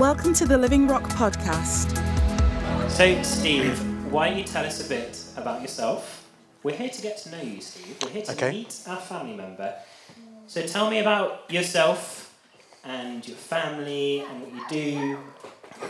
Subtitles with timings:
[0.00, 1.90] Welcome to the Living Rock podcast.
[2.90, 3.78] So, Steve,
[4.10, 6.26] why don't you tell us a bit about yourself?
[6.62, 7.98] We're here to get to know you, Steve.
[8.02, 8.50] We're here to Okay.
[8.50, 9.74] meet our family member.
[10.46, 12.34] So, tell me about yourself
[12.82, 15.18] and your family and what you do.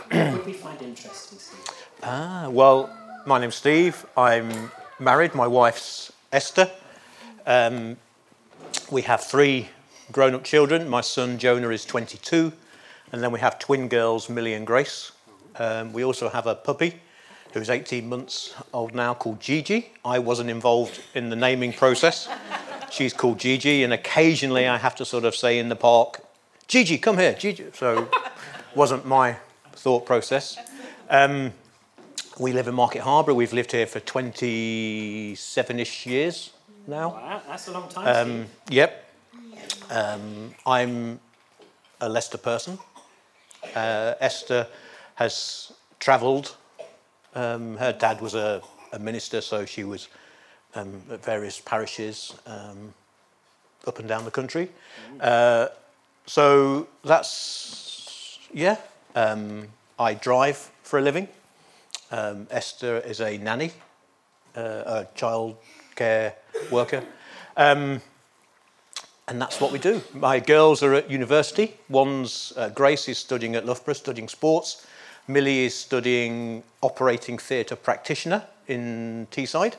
[0.09, 1.73] what would we find interesting, Steve?
[2.03, 2.89] Ah, well,
[3.25, 4.05] my name's Steve.
[4.17, 5.33] I'm married.
[5.35, 6.69] My wife's Esther.
[7.45, 7.95] Um,
[8.91, 9.69] we have three
[10.11, 10.89] grown up children.
[10.89, 12.51] My son Jonah is 22.
[13.11, 15.11] And then we have twin girls, Millie and Grace.
[15.57, 17.01] Um, we also have a puppy
[17.53, 19.91] who's 18 months old now called Gigi.
[20.05, 22.29] I wasn't involved in the naming process.
[22.89, 26.21] She's called Gigi, and occasionally I have to sort of say in the park,
[26.67, 27.65] Gigi, come here, Gigi.
[27.73, 28.07] So
[28.75, 29.35] wasn't my
[29.73, 30.57] thought process.
[31.09, 31.51] Um,
[32.39, 33.35] we live in Market Harborough.
[33.35, 36.51] We've lived here for 27-ish years
[36.87, 37.09] now.
[37.09, 39.13] Wow, that's a long time, Um, yep.
[39.89, 41.19] Um, I'm
[41.99, 42.79] a Leicester person.
[43.75, 44.67] Uh, Esther
[45.15, 46.55] has travelled.
[47.35, 50.07] Um, her dad was a, a minister, so she was
[50.75, 52.93] um, at various parishes um,
[53.87, 54.69] up and down the country.
[55.19, 55.67] Uh,
[56.25, 58.77] so that's, yeah.
[59.15, 59.67] Um,
[59.99, 61.27] I drive for a living.
[62.11, 63.71] Um, Esther is a nanny,
[64.55, 65.57] uh, a child
[65.95, 66.35] care
[66.71, 67.03] worker.
[67.55, 68.01] Um,
[69.27, 70.01] and that's what we do.
[70.13, 71.75] My girls are at university.
[71.89, 74.85] One's uh, Grace is studying at Loughborough, studying sports.
[75.27, 79.75] Millie is studying operating theatre practitioner in Teesside,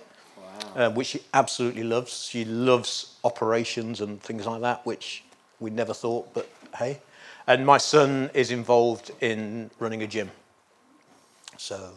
[0.77, 2.25] uh, which she absolutely loves.
[2.25, 5.25] She loves operations and things like that, which
[5.61, 7.01] we never thought, but hey.
[7.47, 10.31] And my son is involved in running a gym.
[11.57, 11.91] So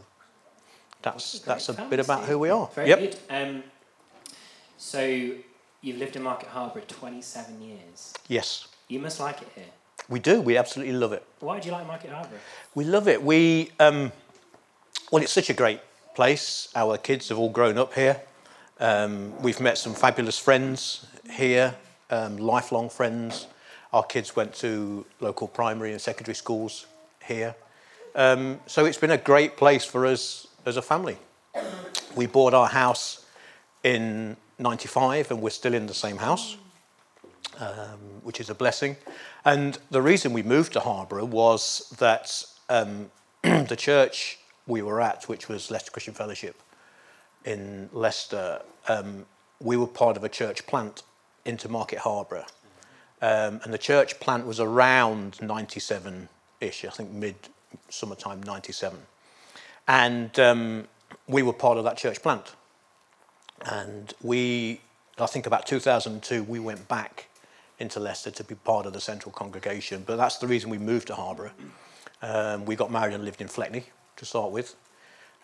[1.01, 2.67] that's that's a Great bit about who we are.
[2.73, 2.99] Very yep.
[2.99, 3.17] good.
[3.29, 3.63] Um,
[4.77, 5.31] so,
[5.85, 8.13] you've lived in Market Harborough 27 years.
[8.27, 9.65] Yes, You must like it here.
[10.09, 10.41] we do.
[10.41, 11.23] We absolutely love it.
[11.39, 12.39] Why do you like Market Harborough?
[12.73, 13.21] We love it.
[13.23, 14.11] We um,
[15.11, 15.79] well, it's such a great
[16.15, 16.69] place.
[16.75, 18.19] Our kids have all grown up here.
[18.79, 21.75] Um, we've met some fabulous friends here,
[22.09, 23.47] um, lifelong friends.
[23.93, 26.87] Our kids went to local primary and secondary schools
[27.23, 27.55] here.
[28.15, 31.17] Um, so it's been a great place for us as a family.
[32.15, 33.25] We bought our house
[33.83, 36.57] in 95 and we're still in the same house
[37.59, 38.97] um, which is a blessing.
[39.43, 43.11] And the reason we moved to Harborough was that um,
[43.43, 46.61] the church we were at, which was Leicester Christian Fellowship
[47.43, 49.25] in Leicester, um,
[49.61, 51.03] we were part of a church plant
[51.45, 52.45] into Market Harborough.
[53.21, 56.27] Um, and the church plant was around 97
[56.59, 57.35] ish, I think mid
[57.89, 58.97] summertime 97.
[59.87, 60.87] And um,
[61.27, 62.55] we were part of that church plant.
[63.61, 64.81] And we,
[65.17, 67.27] I think about 2002, we went back
[67.79, 70.03] into Leicester to be part of the central congregation.
[70.05, 71.51] But that's the reason we moved to Harborough.
[72.21, 73.83] Um, we got married and lived in Fleckney
[74.17, 74.75] to start with.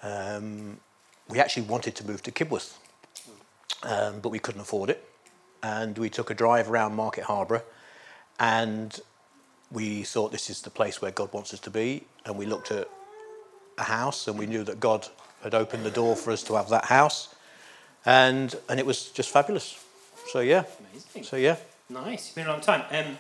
[0.03, 0.79] Um,
[1.27, 2.77] we actually wanted to move to Kibworth,
[3.83, 5.07] um, but we couldn't afford it.
[5.63, 7.63] And we took a drive around Market Harborough
[8.39, 8.99] and
[9.71, 12.05] we thought this is the place where God wants us to be.
[12.25, 12.89] And we looked at
[13.77, 15.07] a house and we knew that God
[15.43, 17.35] had opened the door for us to have that house.
[18.05, 19.77] And, and it was just fabulous.
[20.27, 20.63] So, yeah.
[20.91, 21.23] Amazing.
[21.23, 21.57] So, yeah.
[21.89, 22.27] Nice.
[22.27, 22.83] It's been a long time.
[22.91, 23.17] Um,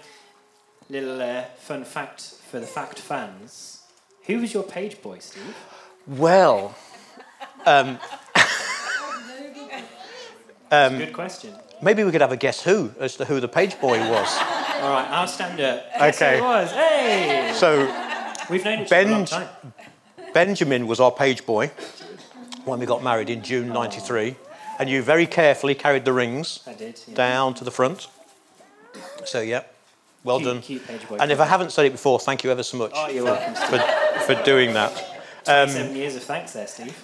[0.89, 3.81] little uh, fun fact for the fact fans.
[4.25, 5.55] Who was your page boy, Steve?
[6.07, 6.75] Well,
[7.65, 7.99] um,
[10.71, 11.53] Um, Good question.
[11.81, 14.37] maybe we could have a guess who as to who the page boy was.
[14.81, 15.85] All right, I'll stand up.
[16.01, 16.39] Okay.
[16.39, 16.71] was.
[16.71, 17.51] Hey!
[17.55, 17.93] So,
[18.49, 19.49] We've known each other a long time.
[20.33, 21.71] Benjamin was our page boy
[22.63, 24.35] when we got married in June 93.
[24.81, 26.99] And you very carefully carried the rings I did.
[27.07, 27.13] Yeah.
[27.13, 28.07] down to the front.
[29.25, 29.61] So, yeah,
[30.23, 30.61] well Cute- done.
[30.63, 31.17] Cute page boy.
[31.19, 33.31] And if I haven't said it before, thank you ever so much Oh, you're for,
[33.31, 33.53] welcome,
[34.25, 34.91] for, for doing that.
[35.45, 36.97] Um, Seven years of thanks there, Steve.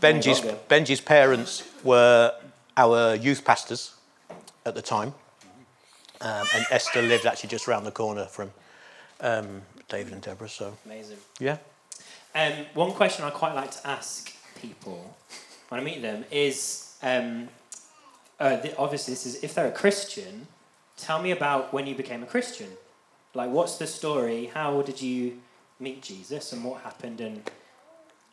[0.00, 2.32] Benji's, Benji's parents were
[2.76, 3.94] our youth pastors
[4.64, 5.12] at the time.
[6.20, 8.52] Um, and Esther lived actually just around the corner from
[9.20, 10.48] um, David and Deborah.
[10.48, 11.18] So, Amazing.
[11.40, 11.56] yeah.
[12.36, 14.32] Um, one question I quite like to ask
[14.62, 15.16] people
[15.70, 17.48] when I meet them is um,
[18.38, 20.46] uh, th- obviously, this is if they're a Christian,
[20.96, 22.68] tell me about when you became a Christian.
[23.34, 24.46] Like, what's the story?
[24.46, 25.40] How did you
[25.78, 27.20] meet Jesus and what happened?
[27.20, 27.42] And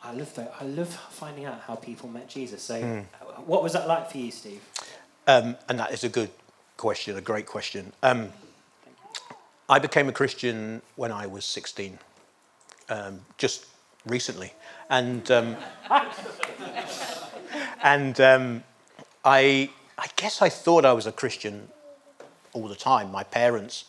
[0.02, 0.54] I love that.
[0.60, 2.62] I love finding out how people met Jesus.
[2.62, 4.62] So, uh, what was that like for you, Steve?
[5.26, 6.30] Um, and that is a good
[6.76, 7.92] question, a great question.
[8.02, 8.30] Um,
[9.68, 11.98] I became a Christian when I was 16,
[12.90, 13.66] um, just
[14.06, 14.52] recently.
[14.90, 15.56] And, um,
[17.82, 18.64] and um,
[19.24, 21.68] I, I guess I thought I was a Christian
[22.52, 23.10] all the time.
[23.10, 23.86] My parents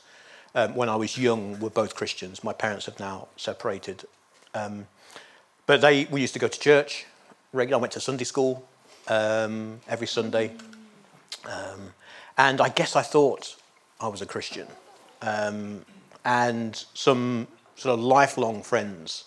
[0.55, 2.43] um, when I was young, were both Christians.
[2.43, 4.05] My parents have now separated.
[4.53, 4.87] Um,
[5.65, 7.05] but they, we used to go to church
[7.51, 7.79] regularly.
[7.79, 8.65] I went to Sunday school
[9.09, 10.53] um, every Sunday.
[11.45, 11.93] Um,
[12.37, 13.57] and I guess I thought
[13.99, 14.67] I was a Christian.
[15.21, 15.85] Um,
[16.23, 19.25] and some sort of lifelong friends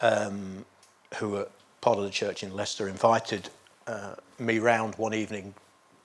[0.00, 1.48] who were
[1.80, 3.48] part of the church in Leicester invited
[3.88, 5.54] uh, me round one evening.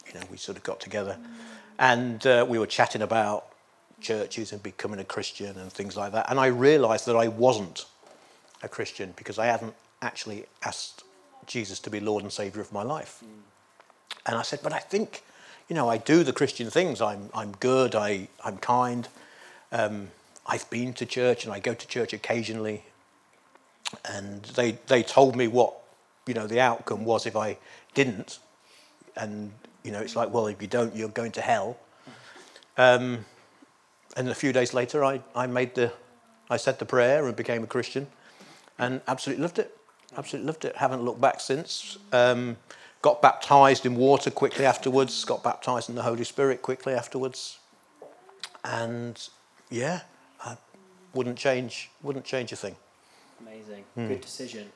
[0.08, 1.18] You know, we sort of got together
[1.80, 3.46] and uh, we were chatting about
[4.02, 6.30] churches and becoming a Christian and things like that.
[6.30, 7.86] And I realized that I wasn't
[8.62, 11.04] a Christian because I hadn't actually asked
[11.46, 13.24] Jesus to be Lord and Savior of my life.
[14.26, 15.24] And I said, but I think,
[15.68, 17.02] you know, I do the Christian things.
[17.02, 19.08] I'm, I'm good, I, I'm kind.
[19.72, 20.10] Um,
[20.46, 22.84] I've been to church and I go to church occasionally.
[24.06, 25.74] And they, they told me what,
[26.28, 27.58] you know, the outcome was if I
[27.94, 28.40] didn't.
[29.16, 29.52] And,
[29.84, 31.78] you know, it's like, well, if you don't, you're going to hell.
[32.78, 33.26] Um,
[34.16, 35.92] and a few days later, I, I made the,
[36.50, 38.08] I said the prayer and became a Christian
[38.80, 39.78] and absolutely loved it.
[40.18, 40.76] Absolutely loved it.
[40.76, 41.98] Haven't looked back since.
[42.12, 42.58] Um,
[43.02, 45.24] got baptized in water quickly afterwards.
[45.26, 47.58] Got baptized in the Holy Spirit quickly afterwards.
[48.64, 49.20] And
[49.70, 50.02] yeah,
[50.44, 50.58] I
[51.14, 51.90] wouldn't change.
[52.02, 52.76] Wouldn't change a thing.
[53.42, 53.84] Amazing.
[53.98, 54.08] Mm.
[54.08, 54.72] Good decision.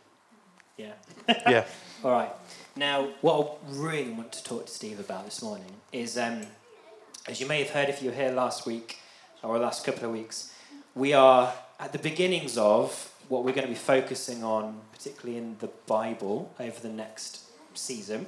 [0.77, 0.94] Yeah.
[1.27, 1.65] yeah.
[2.03, 2.31] All right.
[2.75, 6.44] Now, what I really want to talk to Steve about this morning is, um,
[7.27, 9.00] as you may have heard if you were here last week
[9.41, 10.53] or last couple of weeks,
[10.94, 15.57] we are at the beginnings of what we're going to be focusing on, particularly in
[15.59, 17.41] the Bible, over the next
[17.73, 18.27] season.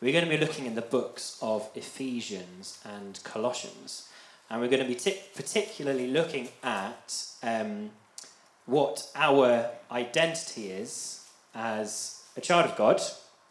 [0.00, 4.08] We're going to be looking in the books of Ephesians and Colossians.
[4.48, 7.90] And we're going to be t- particularly looking at um,
[8.64, 11.17] what our identity is
[11.54, 13.00] as a child of God,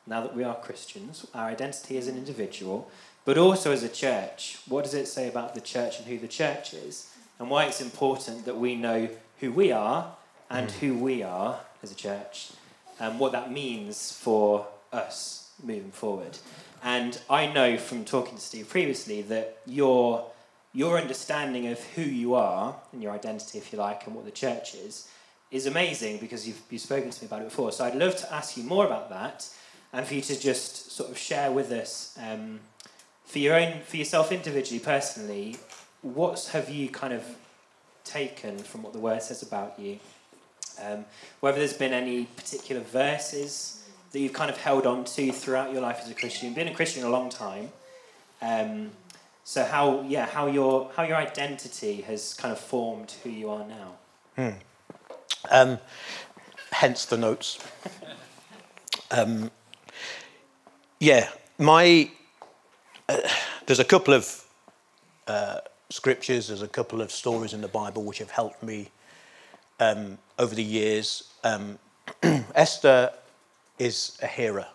[0.05, 2.89] now that we are Christians, our identity as an individual,
[3.25, 4.59] but also as a church.
[4.67, 7.13] What does it say about the church and who the church is?
[7.39, 9.09] And why it's important that we know
[9.39, 10.15] who we are
[10.49, 10.71] and mm.
[10.79, 12.51] who we are as a church
[12.99, 16.37] and what that means for us moving forward.
[16.83, 20.25] And I know from talking to Steve previously that your,
[20.73, 24.31] your understanding of who you are and your identity, if you like, and what the
[24.31, 25.09] church is,
[25.51, 27.71] is amazing because you've, you've spoken to me about it before.
[27.71, 29.49] So I'd love to ask you more about that
[29.93, 32.59] and for you to just sort of share with us, um,
[33.25, 35.57] for your own, for yourself individually, personally,
[36.01, 37.23] what have you kind of
[38.03, 39.99] taken from what the word says about you
[40.81, 41.05] um,
[41.39, 45.81] whether there's been any particular verses that you've kind of held on to throughout your
[45.81, 46.53] life as a Christian.
[46.53, 47.69] Been a Christian a long time.
[48.41, 48.91] Um,
[49.43, 53.65] so how yeah how your how your identity has kind of formed who you are
[53.65, 53.95] now.
[54.35, 54.57] Hmm.
[55.49, 55.79] Um,
[56.71, 57.59] hence the notes.
[59.11, 59.51] um,
[60.99, 62.09] yeah, my
[63.09, 63.17] uh,
[63.65, 64.43] there's a couple of
[65.27, 65.59] uh,
[65.89, 68.89] scriptures, there's a couple of stories in the Bible which have helped me
[69.79, 71.31] um, over the years.
[71.43, 71.79] Um,
[72.55, 73.11] Esther
[73.79, 74.67] is a hearer.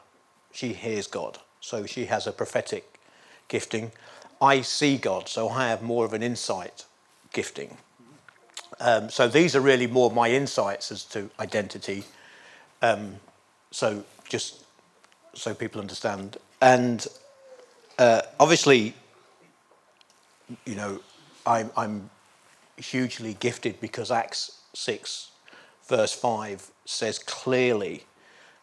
[0.52, 1.38] She hears God.
[1.60, 3.00] So she has a prophetic
[3.48, 3.92] gifting.
[4.40, 6.84] I see God, so I have more of an insight
[7.32, 7.78] gifting.
[8.80, 12.04] Um, so these are really more my insights as to identity.
[12.80, 13.16] Um,
[13.70, 14.64] so just
[15.34, 16.36] so people understand.
[16.60, 17.06] And
[17.98, 18.94] uh, obviously,
[20.64, 21.00] you know,
[21.46, 22.10] I'm, I'm
[22.76, 25.30] hugely gifted because Acts 6,
[25.88, 28.04] verse 5 says clearly,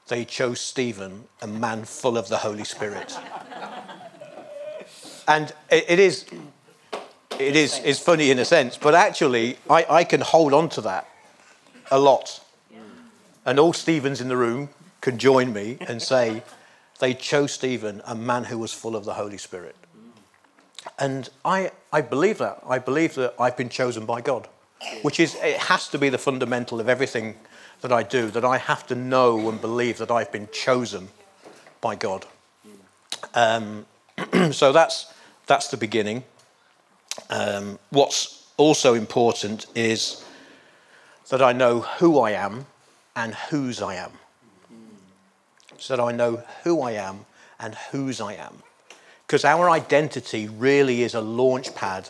[0.07, 3.17] they chose Stephen, a man full of the Holy Spirit.
[5.27, 6.25] and it, it is,
[7.39, 10.81] it is it's funny in a sense, but actually, I, I can hold on to
[10.81, 11.07] that
[11.91, 12.41] a lot.
[13.45, 14.69] And all Stephens in the room
[15.01, 16.43] can join me and say,
[16.99, 19.75] they chose Stephen, a man who was full of the Holy Spirit.
[20.99, 22.61] And I, I believe that.
[22.67, 24.47] I believe that I've been chosen by God
[25.01, 27.35] which is, it has to be the fundamental of everything
[27.81, 31.09] that I do, that I have to know and believe that I've been chosen
[31.81, 32.25] by God.
[33.33, 33.85] Um,
[34.51, 35.13] so that's,
[35.47, 36.23] that's the beginning.
[37.29, 40.23] Um, what's also important is
[41.29, 42.65] that I know who I am
[43.15, 44.11] and whose I am.
[45.77, 47.25] So that I know who I am
[47.59, 48.63] and whose I am.
[49.25, 52.09] Because our identity really is a launch pad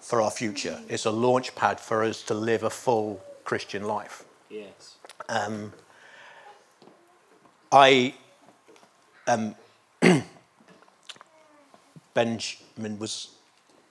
[0.00, 0.80] for our future.
[0.88, 4.24] It's a launch pad for us to live a full Christian life.
[4.50, 4.96] Yes.
[5.28, 5.72] Um,
[7.70, 8.14] I
[9.26, 9.54] um,
[12.14, 13.30] Benjamin was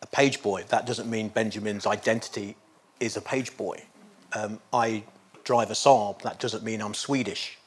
[0.03, 0.63] a page boy.
[0.67, 2.55] That doesn't mean Benjamin's identity
[2.99, 3.81] is a page boy.
[4.33, 5.03] Um, I
[5.45, 6.21] drive a Saab.
[6.21, 7.57] That doesn't mean I'm Swedish.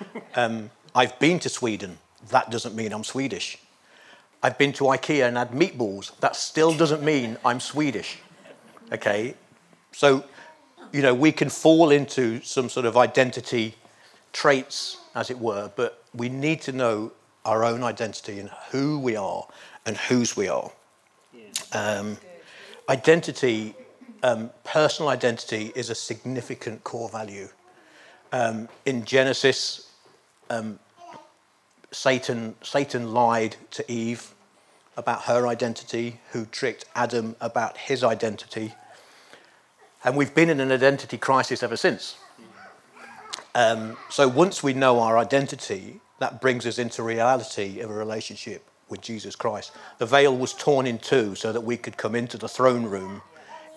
[0.34, 1.98] Um, I've been to Sweden.
[2.30, 3.58] That doesn't mean I'm Swedish.
[4.42, 6.18] I've been to IKEA and had meatballs.
[6.18, 8.18] That still doesn't mean I'm Swedish.
[8.90, 9.34] Okay?
[9.92, 10.24] So,
[10.92, 13.76] you know, we can fall into some sort of identity
[14.32, 17.12] traits, as it were, but we need to know
[17.44, 19.46] our own identity and who we are
[19.86, 20.72] and whose we are.
[21.72, 22.18] Um,
[22.88, 23.74] identity,
[24.22, 27.48] um, personal identity, is a significant core value.
[28.32, 29.90] Um, in Genesis,
[30.50, 30.78] um,
[31.90, 34.34] Satan, Satan lied to Eve
[34.96, 38.74] about her identity, who tricked Adam about his identity.
[40.04, 42.16] And we've been in an identity crisis ever since.
[43.54, 48.64] Um, so once we know our identity, that brings us into reality of a relationship
[48.92, 49.72] with Jesus Christ.
[49.98, 53.22] The veil was torn in two so that we could come into the throne room,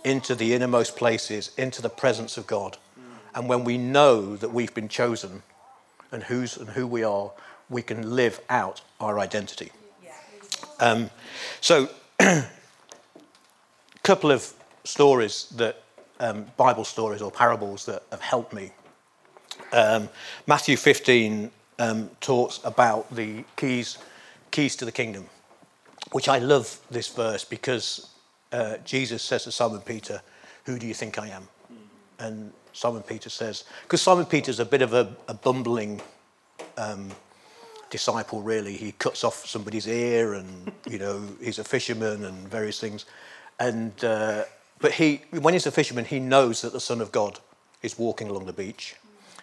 [0.03, 2.77] into the innermost places, into the presence of God.
[3.33, 5.41] And when we know that we've been chosen
[6.11, 7.31] and who's and who we are,
[7.69, 9.71] we can live out our identity.
[10.79, 11.09] Um,
[11.61, 12.43] so, a
[14.03, 14.53] couple of
[14.83, 15.81] stories that
[16.19, 18.71] um, Bible stories or parables that have helped me.
[19.71, 20.09] Um,
[20.45, 23.97] Matthew 15 um, talks about the keys,
[24.55, 25.25] keys to the kingdom,
[26.13, 28.09] which I love this verse because
[28.53, 30.21] uh, Jesus says to Simon Peter,
[30.63, 31.49] Who do you think I am?
[32.19, 36.01] And Simon Peter says, because Simon Peter's a bit of a, a bumbling
[36.77, 37.11] um,
[37.89, 38.77] disciple, really.
[38.77, 43.05] He cuts off somebody's ear, and you know he's a fisherman and various things.
[43.59, 44.45] And uh,
[44.79, 47.39] but he, when he's a fisherman, he knows that the Son of God
[47.81, 48.95] is walking along the beach,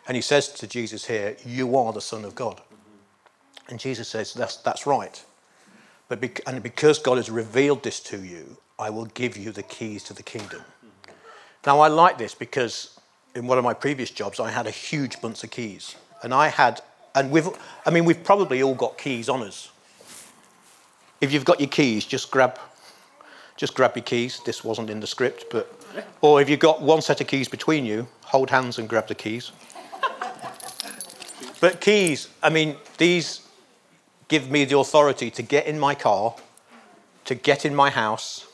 [0.09, 2.63] and he says to Jesus here, "You are the Son of God."
[3.73, 5.25] And Jesus says, "That's that's right."
[6.09, 9.63] But bec- and because God has revealed this to you, I will give you the
[9.63, 10.61] keys to the kingdom.
[11.65, 13.01] Now I like this because
[13.35, 16.49] in one of my previous jobs, I had a huge bunch of keys, and I
[16.49, 16.83] had
[17.15, 17.49] and we've,
[17.87, 19.71] I mean, we've probably all got keys on us.
[21.21, 22.59] If you've got your keys, just grab,
[23.57, 24.41] just grab your keys.
[24.45, 25.73] This wasn't in the script, but,
[26.21, 29.15] or if you've got one set of keys between you, hold hands and grab the
[29.15, 29.53] keys.
[31.61, 33.47] but keys, I mean, these
[34.33, 36.35] give me the authority to get in my car,
[37.27, 38.47] to get in my house,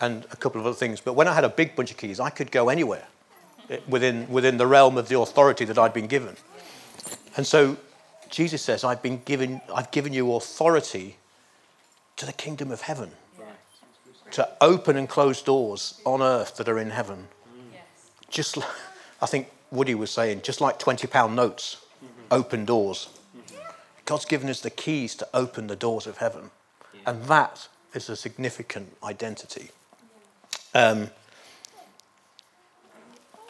[0.00, 1.00] and a couple of other things.
[1.00, 3.06] But when I had a big bunch of keys, I could go anywhere
[3.70, 6.34] eh, within, within the realm of the authority that I'd been given.
[7.36, 7.76] And so
[8.28, 11.16] Jesus says, I've been given, I've given you authority
[12.16, 13.12] to the kingdom of heaven.
[14.32, 17.28] To open and close doors on earth that are in heaven.
[17.72, 17.82] Yes.
[18.30, 18.58] Just,
[19.22, 22.22] I think Woody was saying, just like 20 pound notes, mm-hmm.
[22.32, 23.13] open doors.
[24.04, 26.50] God's given us the keys to open the doors of heaven.
[26.92, 27.00] Yeah.
[27.10, 29.70] And that is a significant identity.
[30.74, 31.10] Um,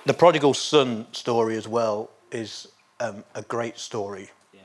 [0.07, 2.69] the prodigal son story as well is
[3.01, 4.61] um, a great story yeah.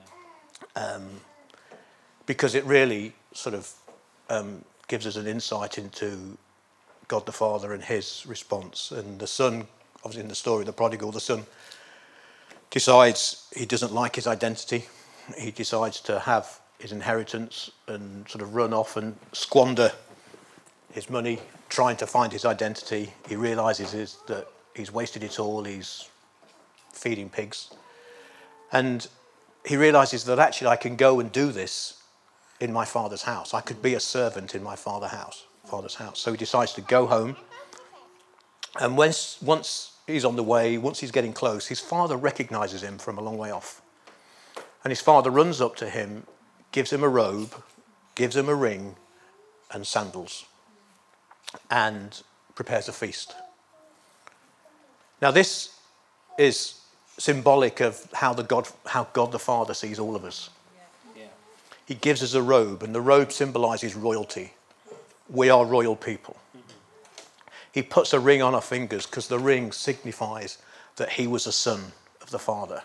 [0.75, 1.07] um,
[2.25, 3.71] because it really sort of
[4.29, 6.37] um, gives us an insight into
[7.07, 8.91] God the Father and his response.
[8.91, 9.65] And the son,
[9.97, 11.45] obviously in the story, the prodigal, the son
[12.69, 14.85] decides he doesn't like his identity.
[15.37, 19.91] He decides to have his inheritance and sort of run off and squander
[20.91, 23.13] his money trying to find his identity.
[23.27, 26.09] He realizes that he's wasted it all, he's
[26.91, 27.71] feeding pigs.
[28.71, 29.07] And
[29.65, 32.01] he realizes that actually I can go and do this
[32.59, 33.53] in my father's house.
[33.53, 36.19] I could be a servant in my father's house, father's house.
[36.19, 37.35] So he decides to go home.
[38.79, 42.97] And once, once he's on the way, once he's getting close, his father recognizes him
[42.97, 43.81] from a long way off.
[44.83, 46.25] And his father runs up to him,
[46.71, 47.53] gives him a robe,
[48.15, 48.95] gives him a ring,
[49.71, 50.45] and sandals,
[51.69, 52.21] and
[52.55, 53.35] prepares a feast.
[55.21, 55.75] Now, this
[56.37, 56.79] is
[57.17, 60.49] symbolic of how, the God, how God the Father sees all of us.
[61.15, 61.23] Yeah.
[61.85, 64.53] He gives us a robe, and the robe symbolizes royalty.
[65.29, 66.37] We are royal people.
[66.57, 66.73] Mm-hmm.
[67.73, 70.57] He puts a ring on our fingers because the ring signifies
[70.95, 72.81] that he was a son of the Father.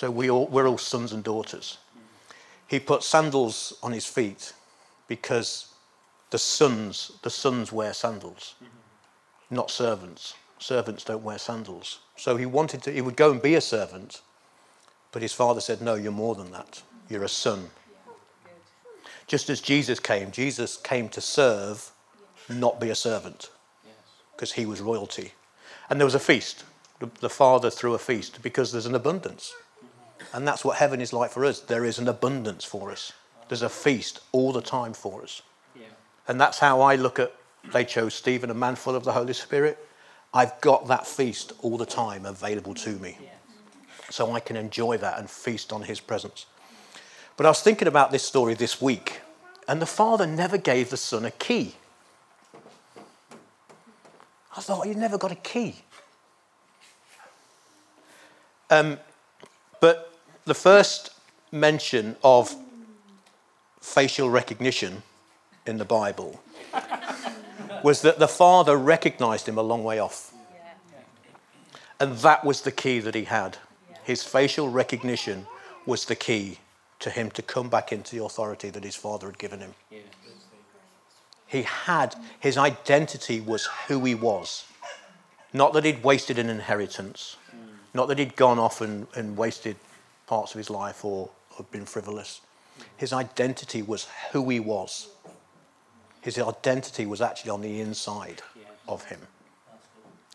[0.00, 1.76] So we all, we're all sons and daughters.
[2.68, 4.54] He put sandals on his feet
[5.08, 5.74] because
[6.30, 8.54] the sons, the sons wear sandals,
[9.50, 10.32] not servants.
[10.58, 11.98] Servants don't wear sandals.
[12.16, 14.22] So he wanted to, he would go and be a servant,
[15.12, 16.82] but his father said, No, you're more than that.
[17.10, 17.68] You're a son.
[19.26, 21.90] Just as Jesus came, Jesus came to serve,
[22.48, 23.50] not be a servant,
[24.34, 25.34] because he was royalty.
[25.90, 26.64] And there was a feast.
[27.20, 29.52] The father threw a feast because there's an abundance.
[30.32, 31.60] And that's what heaven is like for us.
[31.60, 33.12] There is an abundance for us.
[33.48, 35.42] There's a feast all the time for us.
[36.28, 37.34] And that's how I look at,
[37.72, 39.84] they chose Stephen, a man full of the Holy Spirit.
[40.32, 43.18] I've got that feast all the time available to me.
[44.10, 46.46] So I can enjoy that and feast on his presence.
[47.36, 49.22] But I was thinking about this story this week,
[49.66, 51.74] and the father never gave the son a key.
[54.56, 55.82] I thought, he never got a key.
[58.68, 58.98] Um,
[59.80, 60.09] but
[60.44, 61.10] the first
[61.52, 62.54] mention of
[63.80, 65.02] facial recognition
[65.66, 66.40] in the Bible
[67.84, 70.32] was that the father recognized him a long way off.
[71.98, 73.58] And that was the key that he had.
[74.04, 75.46] His facial recognition
[75.84, 76.58] was the key
[77.00, 79.74] to him to come back into the authority that his father had given him.
[81.46, 84.64] He had, his identity was who he was.
[85.52, 87.72] Not that he'd wasted an inheritance, mm.
[87.92, 89.74] not that he'd gone off and, and wasted
[90.30, 92.40] parts of his life or, have been frivolous.
[92.96, 95.08] His identity was who he was.
[96.20, 98.40] His identity was actually on the inside
[98.86, 99.18] of him.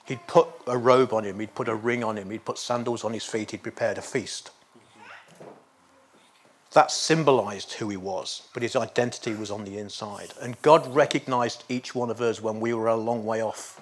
[0.04, 3.06] He'd put a robe on him, he'd put a ring on him, he'd put sandals
[3.06, 4.52] on his feet, he'd prepared a feast.
[6.74, 10.34] That symbolized who he was, but his identity was on the inside.
[10.42, 13.80] And God recognized each one of us when we were a long way off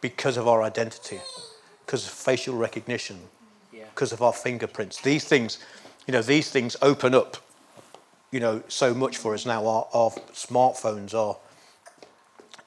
[0.00, 1.20] because of our identity,
[1.86, 3.20] because of facial recognition,
[3.94, 5.00] because of our fingerprints.
[5.00, 5.58] These things,
[6.06, 7.36] you know, these things open up,
[8.30, 9.64] you know, so much for us now.
[9.66, 11.36] Our, our smartphones are,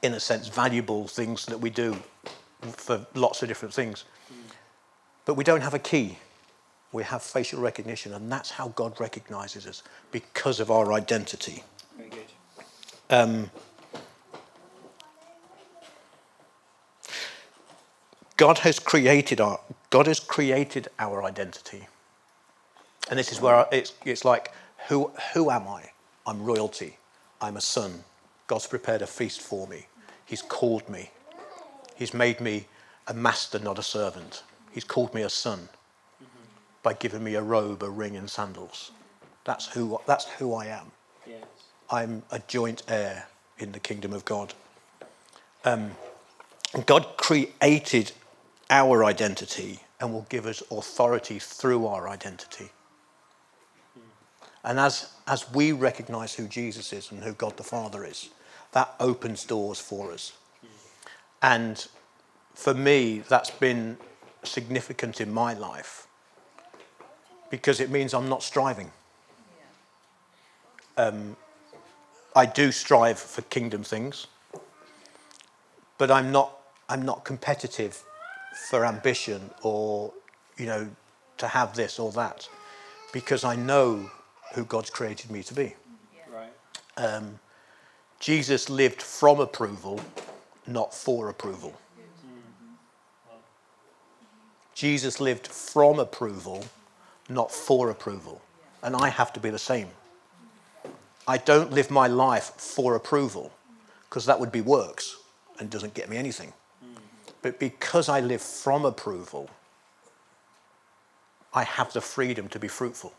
[0.01, 1.97] in a sense, valuable things that we do
[2.61, 4.05] for lots of different things.
[5.25, 6.17] But we don't have a key.
[6.93, 11.63] We have facial recognition, and that's how God recognizes us because of our identity.
[11.97, 12.31] Very good.
[13.09, 13.51] Um,
[18.37, 21.87] God has created our God has created our identity,
[23.09, 24.53] and this is where it's it's like
[24.87, 25.91] who who am I?
[26.25, 26.97] I'm royalty.
[27.41, 28.03] I'm a son.
[28.45, 29.87] God's prepared a feast for me.
[30.25, 31.11] He's called me.
[31.95, 32.67] He's made me
[33.07, 34.43] a master, not a servant.
[34.71, 35.69] He's called me a son
[36.83, 38.91] by giving me a robe, a ring, and sandals.
[39.45, 40.91] That's who that's who I am.
[41.25, 41.43] Yes.
[41.89, 43.27] I'm a joint heir
[43.57, 44.53] in the kingdom of God.
[45.65, 45.91] Um,
[46.85, 48.11] God created
[48.69, 52.69] our identity and will give us authority through our identity.
[54.63, 58.29] And as, as we recognize who Jesus is and who God the Father is,
[58.73, 60.33] that opens doors for us.
[61.41, 61.87] And
[62.53, 63.97] for me, that's been
[64.43, 66.07] significant in my life
[67.49, 68.91] because it means I'm not striving.
[70.97, 71.37] Um,
[72.35, 74.27] I do strive for kingdom things,
[75.97, 76.57] but I'm not,
[76.89, 78.03] I'm not competitive
[78.69, 80.13] for ambition or,
[80.57, 80.89] you know,
[81.37, 82.47] to have this or that
[83.13, 84.09] because I know
[84.53, 85.75] who God's created me to be.
[86.33, 86.51] Right.
[86.97, 87.39] Um,
[88.19, 90.01] Jesus lived from approval,
[90.65, 91.79] not for approval.
[94.73, 96.63] Jesus lived from approval,
[97.29, 98.41] not for approval.
[98.83, 99.87] And I have to be the same.
[101.27, 103.51] I don't live my life for approval
[104.07, 105.17] because that would be works
[105.59, 106.53] and doesn't get me anything.
[107.41, 109.49] But because I live from approval,
[111.53, 113.13] I have the freedom to be fruitful.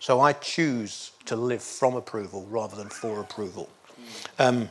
[0.00, 3.70] So I choose to live from approval rather than for approval.
[4.38, 4.68] Um,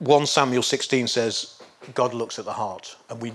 [0.00, 1.62] 1 Samuel 16 says,
[1.94, 2.96] God looks at the heart.
[3.08, 3.32] And we,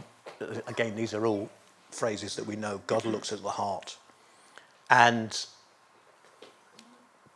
[0.68, 1.50] again, these are all
[1.90, 2.82] phrases that we know.
[2.86, 3.98] God looks at the heart.
[4.90, 5.46] And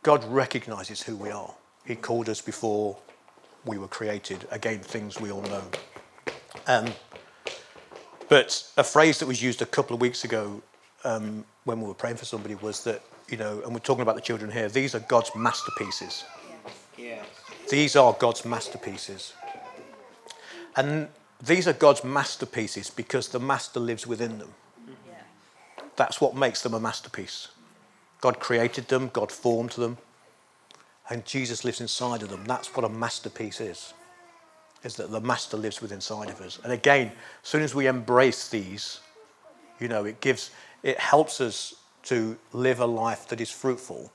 [0.02, 1.52] God recognizes who we are.
[1.84, 2.96] He called us before
[3.64, 4.46] we were created.
[4.50, 5.64] Again, things we all know.
[6.66, 6.86] Um,
[8.28, 10.62] but a phrase that was used a couple of weeks ago
[11.04, 14.14] um, when we were praying for somebody was that, you know, and we're talking about
[14.14, 16.24] the children here, these are God's masterpieces.
[16.96, 17.22] Yeah.
[17.68, 19.32] These are God's masterpieces.
[20.76, 21.08] And
[21.42, 24.54] these are God's masterpieces because the master lives within them.
[24.86, 25.14] Yeah.
[25.96, 27.48] That's what makes them a masterpiece.
[28.20, 29.98] God created them, God formed them,
[31.10, 32.44] and Jesus lives inside of them.
[32.44, 33.92] That's what a masterpiece is.
[34.84, 36.58] Is that the master lives within inside of us.
[36.62, 37.08] And again,
[37.42, 39.00] as soon as we embrace these,
[39.78, 40.50] you know, it gives
[40.82, 44.10] it helps us to live a life that is fruitful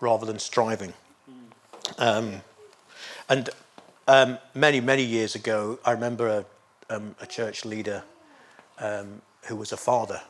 [0.00, 0.92] rather than striving.
[1.98, 2.40] Um,
[3.28, 3.50] and
[4.08, 6.44] um, many, many years ago, I remember a,
[6.94, 8.02] um, a church leader
[8.80, 10.20] um, who was a father,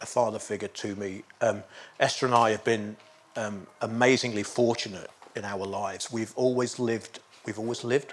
[0.00, 1.22] a father figure to me.
[1.42, 1.62] Um,
[2.00, 2.96] Esther and I have been
[3.36, 6.10] um, amazingly fortunate in our lives.
[6.10, 8.12] We've always lived, we've always lived,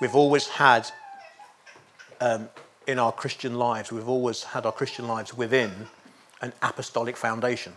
[0.00, 0.90] we've always had
[2.20, 2.48] um,
[2.86, 5.70] in our Christian lives, we've always had our Christian lives within
[6.42, 7.72] an apostolic foundation,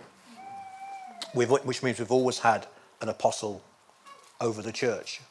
[1.33, 2.67] we've, which means we've always had
[3.01, 3.61] an apostle
[4.41, 5.21] over the church,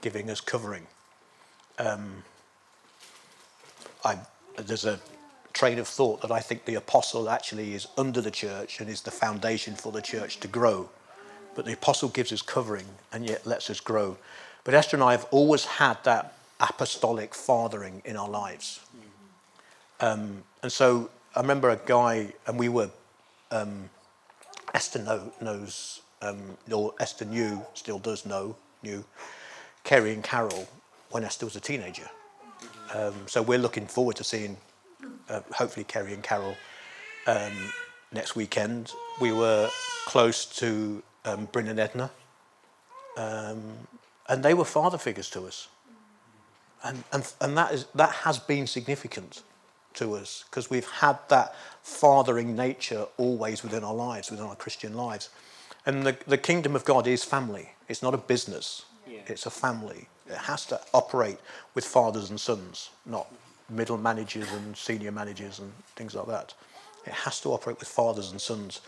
[0.00, 0.86] giving us covering.
[1.78, 2.24] Um,
[4.04, 4.18] I,
[4.56, 5.00] there's a
[5.52, 9.02] train of thought that I think the apostle actually is under the church and is
[9.02, 10.90] the foundation for the church to grow.
[11.54, 14.16] But the apostle gives us covering and yet lets us grow.
[14.64, 18.80] But Esther and I have always had that apostolic fathering in our lives.
[20.00, 22.90] Um, and so I remember a guy, and we were,
[23.50, 23.90] um,
[24.72, 29.04] Esther know, knows, um, or Esther knew, still does know, knew,
[29.84, 30.66] Kerry and Carol
[31.10, 32.08] when Esther was a teenager.
[32.94, 34.56] Um, so we're looking forward to seeing,
[35.28, 36.56] uh, hopefully, Kerry and Carol
[37.26, 37.52] um,
[38.12, 38.92] next weekend.
[39.20, 39.68] We were
[40.06, 42.10] close to um, Bryn and Edna,
[43.16, 43.62] um,
[44.28, 45.68] and they were father figures to us.
[46.82, 49.42] And, and, and that, is, that has been significant
[49.94, 54.94] to us because we've had that fathering nature always within our lives, within our Christian
[54.94, 55.30] lives.
[55.86, 59.20] And the, the kingdom of God is family, it's not a business, Yeah.
[59.26, 60.08] it's a family.
[60.26, 61.38] It has to operate
[61.74, 63.26] with fathers and sons, not
[63.68, 66.54] middle managers and senior managers and things like that.
[67.06, 68.80] It has to operate with fathers and sons.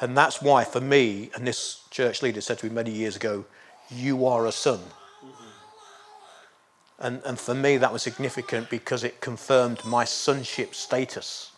[0.00, 3.44] And that's why, for me, and this church leader said to me many years ago,
[3.90, 4.80] you are a son.
[7.00, 11.52] And, and for me, that was significant because it confirmed my sonship status,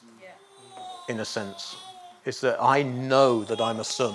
[1.09, 1.76] in a sense.
[2.24, 4.14] Is that I know that I'm a son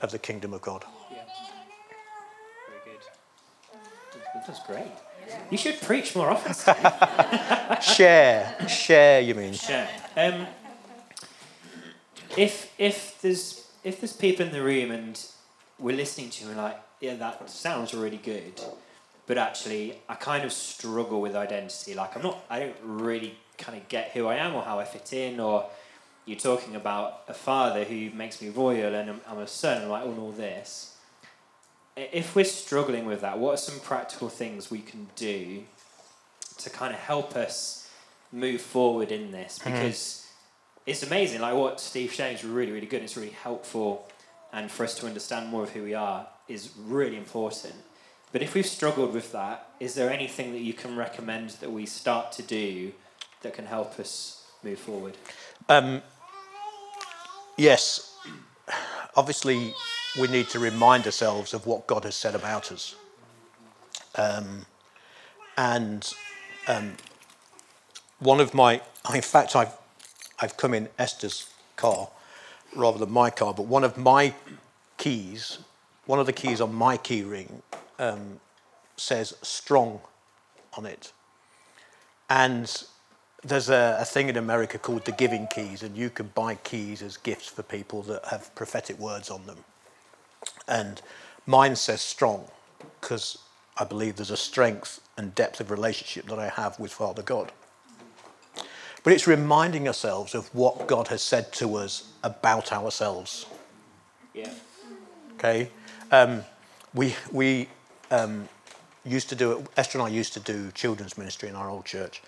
[0.00, 0.84] of the kingdom of God.
[1.10, 1.18] Yeah.
[2.68, 4.42] Very good.
[4.46, 4.92] That's great.
[5.50, 6.54] You should preach more often.
[7.82, 7.94] Steve.
[7.96, 9.52] share, share, you mean?
[9.52, 9.86] Sure.
[10.16, 10.46] Um,
[12.38, 15.20] if if there's if there's people in the room and
[15.78, 18.60] we're listening to you and like, yeah, that sounds really good,
[19.26, 21.94] but actually I kind of struggle with identity.
[21.94, 24.84] Like I'm not, I don't really kind of get who I am or how I
[24.84, 25.40] fit in.
[25.40, 25.66] Or
[26.26, 29.90] you're talking about a father who makes me royal and I'm, I'm a son and
[29.90, 30.96] like oh, and all this.
[31.96, 35.64] If we're struggling with that, what are some practical things we can do
[36.58, 37.90] to kind of help us
[38.30, 39.58] move forward in this?
[39.58, 39.72] Mm-hmm.
[39.72, 40.27] Because
[40.88, 41.42] it's amazing.
[41.42, 43.02] Like what Steve sharing is really, really good.
[43.02, 44.08] It's really helpful,
[44.54, 47.74] and for us to understand more of who we are is really important.
[48.32, 51.84] But if we've struggled with that, is there anything that you can recommend that we
[51.84, 52.92] start to do
[53.42, 55.16] that can help us move forward?
[55.68, 56.02] Um,
[57.58, 58.16] yes,
[59.14, 59.74] obviously,
[60.18, 62.94] we need to remind ourselves of what God has said about us.
[64.14, 64.64] Um,
[65.56, 66.10] and
[66.66, 66.94] um,
[68.20, 68.80] one of my,
[69.14, 69.72] in fact, I've,
[70.40, 72.08] I've come in Esther's car
[72.74, 74.34] rather than my car, but one of my
[74.96, 75.58] keys,
[76.06, 77.62] one of the keys on my key ring
[77.98, 78.40] um,
[78.96, 80.00] says strong
[80.76, 81.12] on it.
[82.30, 82.84] And
[83.42, 87.02] there's a, a thing in America called the giving keys, and you can buy keys
[87.02, 89.58] as gifts for people that have prophetic words on them.
[90.66, 91.00] And
[91.46, 92.44] mine says strong
[93.00, 93.38] because
[93.76, 97.52] I believe there's a strength and depth of relationship that I have with Father God.
[99.04, 103.46] But it's reminding ourselves of what God has said to us about ourselves.
[104.34, 104.52] Yeah.
[105.34, 105.70] Okay,
[106.10, 106.44] um,
[106.94, 107.68] we we
[108.10, 108.48] um,
[109.04, 109.66] used to do it.
[109.76, 112.22] Esther and I used to do children's ministry in our old church,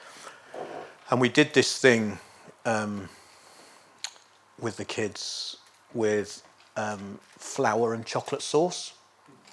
[1.11, 2.19] and we did this thing
[2.65, 3.09] um,
[4.61, 5.57] with the kids
[5.93, 6.43] with
[6.77, 8.93] um, flour and chocolate sauce.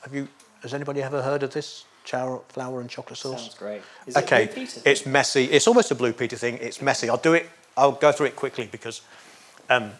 [0.03, 0.27] Have you?
[0.61, 1.85] Has anybody ever heard of this?
[2.07, 3.41] Chow- Flour and chocolate sauce.
[3.41, 3.81] Sounds great.
[4.05, 4.81] Is it okay, Blue Peter?
[4.85, 5.43] it's messy.
[5.43, 6.57] It's almost a Blue Peter thing.
[6.61, 7.09] It's messy.
[7.09, 7.49] I'll do it.
[7.75, 9.01] I'll go through it quickly because
[9.69, 9.91] um,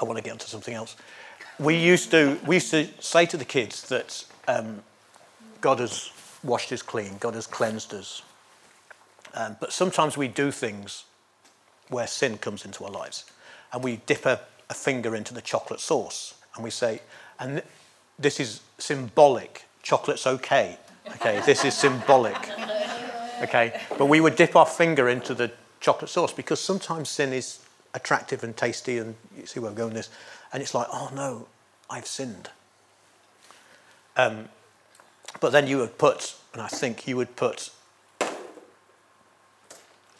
[0.00, 0.96] I want to get onto something else.
[1.60, 4.82] We used to we used to say to the kids that um,
[5.60, 6.10] God has
[6.42, 7.18] washed us clean.
[7.20, 8.22] God has cleansed us.
[9.34, 11.04] Um, but sometimes we do things
[11.88, 13.30] where sin comes into our lives,
[13.72, 17.00] and we dip a, a finger into the chocolate sauce, and we say,
[17.38, 17.64] and th-
[18.18, 19.66] this is symbolic.
[19.82, 20.78] Chocolate's okay.
[21.16, 22.36] Okay, this is symbolic.
[23.42, 27.60] Okay, but we would dip our finger into the chocolate sauce because sometimes sin is
[27.94, 30.10] attractive and tasty, and you see where I'm going with this,
[30.52, 31.48] and it's like, oh no,
[31.88, 32.50] I've sinned.
[34.16, 34.48] Um,
[35.40, 37.70] but then you would put, and I think you would put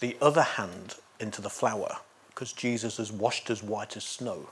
[0.01, 4.49] the other hand into the flour because Jesus has washed as white as snow.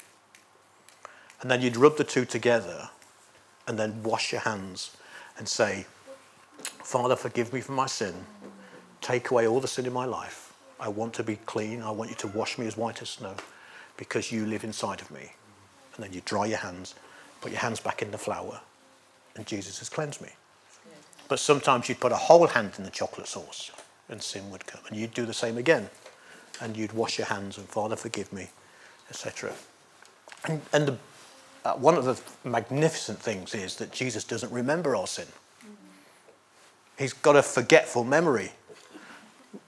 [1.40, 2.90] And then you'd rub the two together
[3.68, 4.96] and then wash your hands
[5.36, 5.86] and say,
[6.82, 8.14] Father, forgive me for my sin.
[9.00, 10.54] Take away all the sin in my life.
[10.80, 11.82] I want to be clean.
[11.82, 13.34] I want you to wash me as white as snow
[13.96, 15.32] because you live inside of me.
[15.94, 16.94] And then you dry your hands,
[17.40, 18.60] put your hands back in the flour,
[19.36, 20.30] and Jesus has cleansed me.
[21.28, 23.70] But sometimes you'd put a whole hand in the chocolate sauce
[24.08, 24.80] and sin would come.
[24.88, 25.90] And you'd do the same again.
[26.60, 28.48] And you'd wash your hands and, Father, forgive me,
[29.10, 29.52] etc.
[30.46, 30.96] And, and the,
[31.64, 35.26] uh, one of the magnificent things is that Jesus doesn't remember our sin.
[36.98, 38.52] He's got a forgetful memory.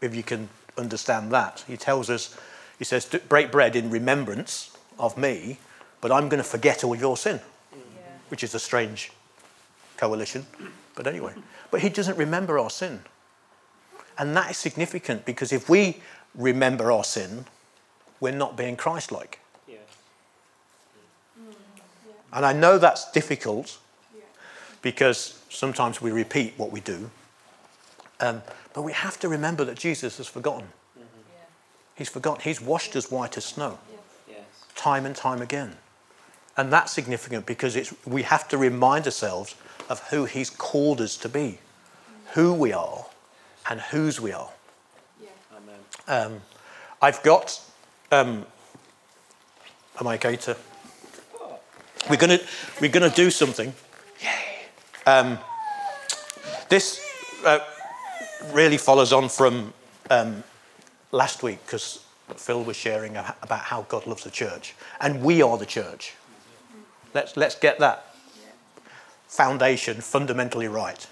[0.00, 1.64] If you can understand that.
[1.66, 2.36] He tells us,
[2.78, 5.58] he says, break bread in remembrance of me,
[6.00, 7.40] but I'm going to forget all your sin,
[8.28, 9.12] which is a strange
[9.96, 10.46] coalition.
[10.94, 11.34] But anyway,
[11.70, 13.00] but he doesn't remember our sin.
[14.18, 16.02] And that is significant because if we
[16.34, 17.46] remember our sin,
[18.18, 19.40] we're not being Christ like.
[22.30, 22.36] Yeah.
[22.38, 23.78] And I know that's difficult
[24.82, 27.10] because sometimes we repeat what we do.
[28.20, 30.66] Um, but we have to remember that Jesus has forgotten.
[30.98, 31.04] Mm-hmm.
[31.96, 32.42] He's forgotten.
[32.42, 33.78] He's washed us white as snow,
[34.28, 34.38] yes.
[34.74, 35.76] time and time again.
[36.56, 39.54] And that's significant because it's, we have to remind ourselves
[39.88, 41.58] of who He's called us to be,
[42.34, 43.06] who we are,
[43.68, 44.50] and whose we are.
[45.22, 45.28] Yeah.
[46.06, 46.40] Um,
[47.00, 47.60] I've got.
[48.12, 48.44] Um,
[49.98, 50.56] am I okay to?
[52.08, 52.38] We're gonna
[52.80, 53.74] we're gonna do something.
[54.22, 54.30] Yay!
[55.06, 55.38] Um,
[56.68, 57.04] this
[57.44, 57.60] uh,
[58.52, 59.72] really follows on from
[60.08, 60.42] um,
[61.12, 62.04] last week because
[62.36, 66.14] Phil was sharing about how God loves the church, and we are the church.
[67.14, 68.14] Let's let's get that
[69.28, 71.06] foundation fundamentally right.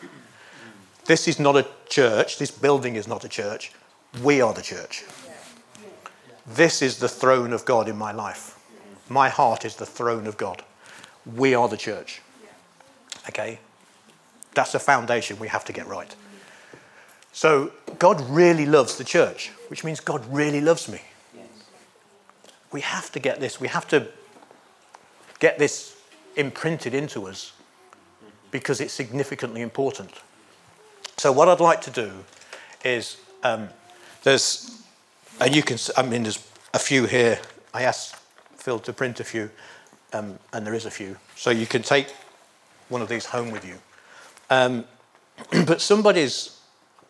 [1.04, 3.72] This is not a church, this building is not a church.
[4.22, 5.04] We are the church.
[6.46, 8.58] This is the throne of God in my life.
[9.08, 10.62] My heart is the throne of God.
[11.36, 12.22] We are the church.
[13.28, 13.58] Okay?
[14.54, 16.14] That's a foundation we have to get right.
[17.32, 21.00] So, God really loves the church, which means God really loves me.
[22.72, 24.08] We have to get this, we have to
[25.38, 25.96] get this
[26.36, 27.52] imprinted into us
[28.50, 30.10] because it's significantly important.
[31.16, 32.12] So what I'd like to do
[32.84, 33.68] is um,
[34.22, 34.82] there's,
[35.40, 37.40] and you can, I mean, there's a few here.
[37.74, 38.16] I asked
[38.56, 39.50] Phil to print a few,
[40.12, 41.16] um, and there is a few.
[41.36, 42.08] So you can take
[42.88, 43.76] one of these home with you.
[44.50, 44.84] Um,
[45.66, 46.58] but somebody's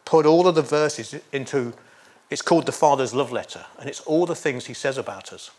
[0.04, 1.74] put all of the verses into,
[2.30, 5.50] it's called the Father's Love Letter, and it's all the things he says about us.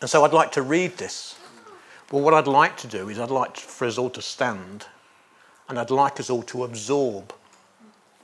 [0.00, 1.36] And so I'd like to read this.
[2.10, 4.86] Well, what I'd like to do is I'd like for us all to stand
[5.68, 7.32] and I'd like us all to absorb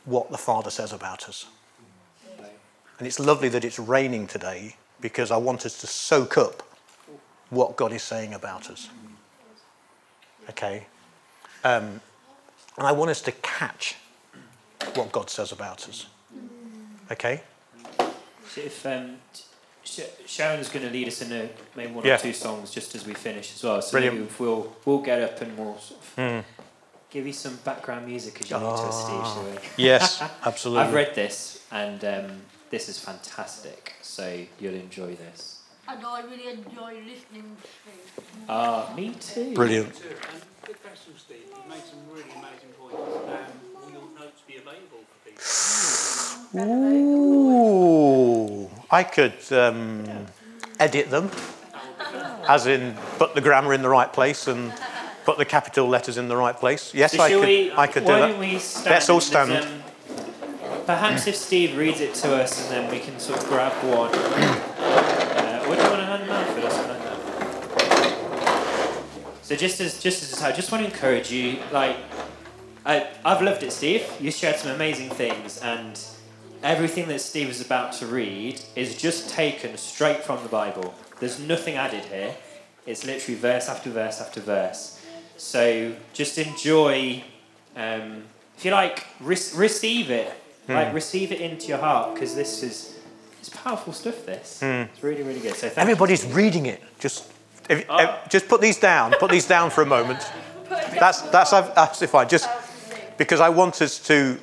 [0.05, 1.47] what the Father says about us.
[2.99, 6.68] And it's lovely that it's raining today because I want us to soak up
[7.51, 8.89] what God is saying about us.
[10.51, 10.87] Okay?
[11.65, 12.01] Um,
[12.77, 13.97] and I want us to catch
[14.95, 16.07] what God says about us.
[17.11, 17.43] Okay?
[18.47, 19.17] So if um,
[19.85, 22.15] Sharon's going to lead us in a, maybe one yeah.
[22.15, 23.83] or two songs just as we finish as well.
[23.83, 24.39] So Brilliant.
[24.39, 26.45] we'll we'll get up and we'll sort of mm
[27.11, 29.83] give you some background music as you oh, to, Steve, shall we?
[29.83, 30.85] Yes, absolutely.
[30.85, 33.95] I've read this, and um, this is fantastic.
[34.03, 35.58] So you'll enjoy this.
[35.91, 38.25] And I really enjoy listening to Steve.
[38.49, 39.55] Ah, uh, me too.
[39.55, 39.89] Brilliant.
[39.89, 39.95] And
[40.67, 41.39] big thanks to Steve.
[41.49, 42.97] He made some really amazing points.
[42.97, 43.03] Um,
[43.75, 46.61] will your notes be available for people?
[46.61, 50.05] Ooh, I could um,
[50.79, 51.31] edit them,
[52.49, 54.73] as in put the grammar in the right place and
[55.25, 56.95] put the capital letters in the right place.
[56.95, 58.39] Yes, so I, could, we, I could do that.
[58.87, 59.53] Let's all stand.
[59.53, 59.83] Um,
[60.87, 64.11] perhaps if Steve reads it to us and then we can sort of grab one.
[64.15, 66.79] uh, what do you want to hand them out for us?
[69.49, 71.97] So just as just as I just want to encourage you, like
[72.85, 74.07] I I've loved it, Steve.
[74.21, 75.99] You shared some amazing things, and
[76.63, 80.93] everything that Steve is about to read is just taken straight from the Bible.
[81.19, 82.35] There's nothing added here.
[82.85, 85.03] It's literally verse after verse after verse.
[85.39, 87.25] So just enjoy,
[87.75, 90.31] um, if you like, re- receive it.
[90.69, 90.75] Mm.
[90.75, 92.99] Like receive it into your heart because this is
[93.41, 94.27] it's powerful stuff.
[94.27, 94.85] This mm.
[94.85, 95.55] it's really really good.
[95.55, 96.35] So everybody's you.
[96.35, 96.83] reading it.
[96.99, 97.33] Just
[97.69, 97.99] if, oh.
[97.99, 99.13] if, just put these down.
[99.13, 100.21] Put these down for a moment.
[100.69, 102.29] That's that's absolutely fine.
[102.29, 102.49] Just
[103.17, 104.39] because I want us to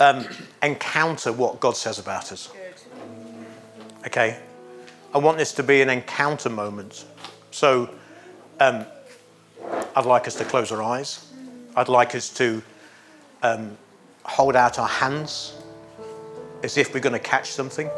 [0.00, 0.26] um,
[0.62, 2.50] encounter what God says about us.
[4.06, 4.38] Okay,
[5.14, 7.04] I want this to be an encounter moment.
[7.50, 7.90] So.
[8.58, 8.86] Um,
[9.94, 11.32] I'd like us to close our eyes.
[11.74, 12.62] I'd like us to
[13.42, 13.76] um,
[14.24, 15.54] hold out our hands
[16.62, 17.90] as if we're going to catch something.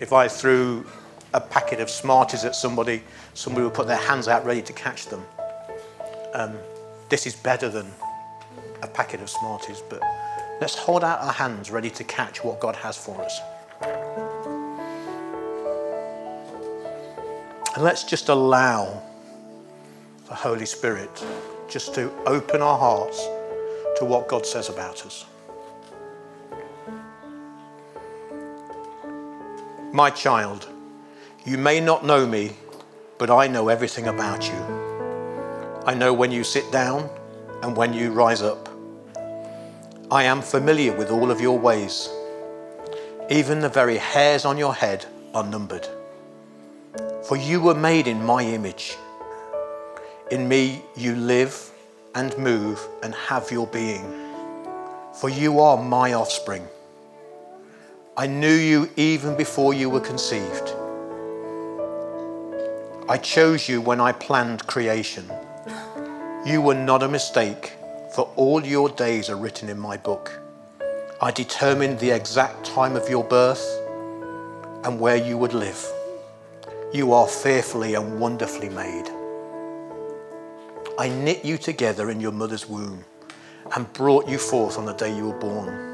[0.00, 0.86] If I threw
[1.34, 3.02] a packet of Smarties at somebody,
[3.34, 5.24] somebody will put their hands out ready to catch them.
[6.34, 6.56] Um,
[7.08, 7.86] this is better than
[8.82, 10.00] a packet of Smarties, but
[10.60, 13.40] let's hold out our hands ready to catch what God has for us.
[17.74, 19.02] And let's just allow
[20.28, 21.24] the Holy Spirit
[21.68, 23.18] just to open our hearts
[23.96, 25.24] to what God says about us.
[29.92, 30.68] My child,
[31.44, 32.52] you may not know me,
[33.18, 34.54] but I know everything about you.
[35.84, 37.10] I know when you sit down
[37.62, 38.68] and when you rise up.
[40.10, 42.08] I am familiar with all of your ways.
[43.28, 45.88] Even the very hairs on your head are numbered.
[47.24, 48.96] For you were made in my image.
[50.30, 51.70] In me you live
[52.14, 54.04] and move and have your being.
[55.14, 56.68] For you are my offspring.
[58.16, 60.72] I knew you even before you were conceived.
[63.08, 65.28] I chose you when I planned creation.
[66.46, 67.72] You were not a mistake,
[68.14, 70.40] for all your days are written in my book.
[71.20, 73.64] I determined the exact time of your birth
[74.84, 75.84] and where you would live.
[76.92, 79.08] You are fearfully and wonderfully made.
[80.98, 83.04] I knit you together in your mother's womb
[83.74, 85.90] and brought you forth on the day you were born.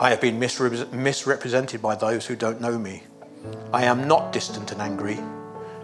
[0.00, 3.04] I have been misrepresented by those who don't know me.
[3.72, 5.18] I am not distant and angry,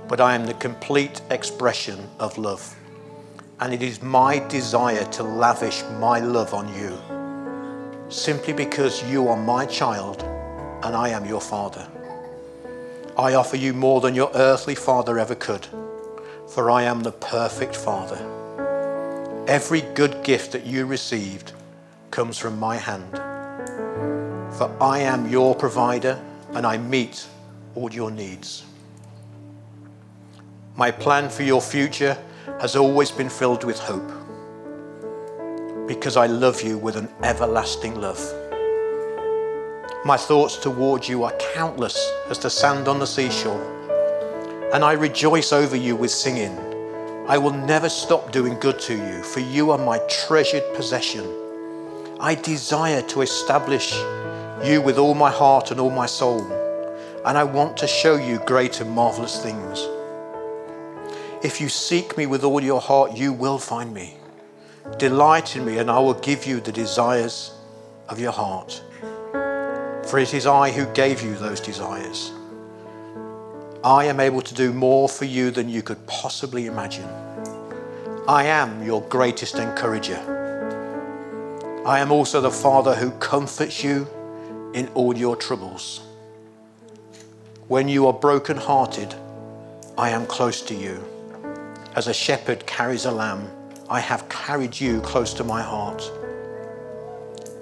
[0.09, 2.75] but I am the complete expression of love.
[3.61, 6.99] And it is my desire to lavish my love on you,
[8.09, 10.23] simply because you are my child
[10.83, 11.87] and I am your father.
[13.18, 15.66] I offer you more than your earthly father ever could,
[16.47, 18.18] for I am the perfect father.
[19.49, 21.53] Every good gift that you received
[22.11, 23.11] comes from my hand.
[24.57, 27.27] For I am your provider and I meet
[27.75, 28.64] all your needs.
[30.79, 32.17] My plan for your future
[32.61, 34.12] has always been filled with hope
[35.88, 38.23] because I love you with an everlasting love.
[40.05, 41.99] My thoughts towards you are countless
[42.31, 43.61] as the sand on the seashore,
[44.73, 46.57] and I rejoice over you with singing.
[47.27, 51.27] I will never stop doing good to you, for you are my treasured possession.
[52.21, 53.93] I desire to establish
[54.62, 56.41] you with all my heart and all my soul,
[57.27, 59.85] and I want to show you great and marvelous things.
[61.40, 64.16] If you seek me with all your heart, you will find me.
[64.98, 67.53] Delight in me, and I will give you the desires
[68.09, 68.83] of your heart.
[70.09, 72.33] For it is I who gave you those desires.
[73.85, 77.09] I am able to do more for you than you could possibly imagine.
[78.27, 80.18] I am your greatest encourager.
[81.87, 84.09] I am also the Father who comforts you
[84.74, 86.01] in all your troubles.
[87.68, 89.14] When you are broken-hearted,
[89.96, 91.05] I am close to you.
[91.98, 93.50] As a shepherd carries a lamb,
[93.90, 96.00] I have carried you close to my heart.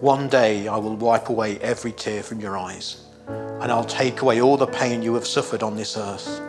[0.00, 4.42] One day I will wipe away every tear from your eyes, and I'll take away
[4.42, 6.42] all the pain you have suffered on this earth.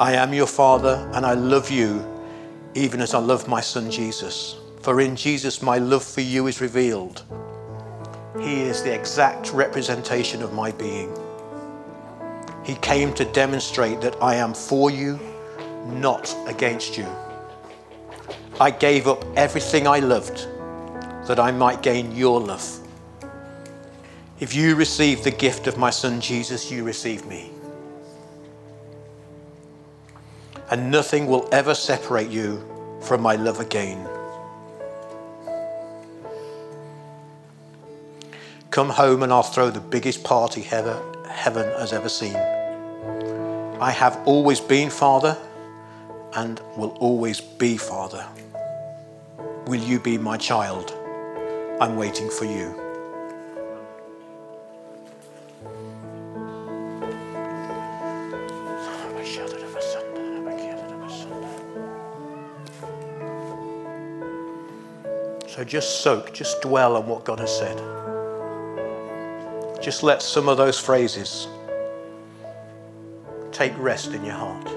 [0.00, 2.04] I am your Father, and I love you
[2.74, 4.56] even as I love my Son Jesus.
[4.82, 7.22] For in Jesus my love for you is revealed.
[8.40, 11.16] He is the exact representation of my being.
[12.64, 15.20] He came to demonstrate that I am for you,
[15.84, 17.06] not against you.
[18.60, 20.48] I gave up everything I loved
[21.26, 22.78] that I might gain your love.
[24.40, 27.50] If you receive the gift of my Son Jesus, you receive me.
[30.70, 32.62] And nothing will ever separate you
[33.00, 34.08] from my love again.
[38.70, 40.96] Come home and I'll throw the biggest party heaven,
[41.28, 42.34] heaven has ever seen.
[43.80, 45.36] I have always been Father
[46.34, 48.26] and will always be Father.
[49.66, 50.92] Will you be my child?
[51.80, 52.80] I'm waiting for you.
[65.54, 67.78] So just soak, just dwell on what God has said.
[69.80, 71.46] Just let some of those phrases
[73.52, 74.73] take rest in your heart.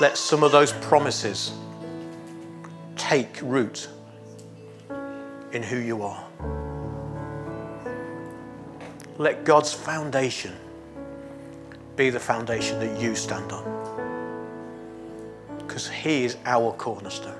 [0.00, 1.52] Let some of those promises
[2.96, 3.88] take root
[5.52, 6.24] in who you are.
[9.18, 10.52] Let God's foundation
[11.94, 13.64] be the foundation that you stand on.
[15.58, 17.38] Because He is our cornerstone.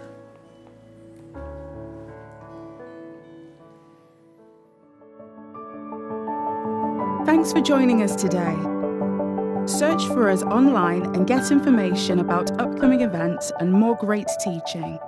[7.26, 8.73] Thanks for joining us today.
[9.66, 14.98] Search for us online and get information about upcoming events and more great teaching.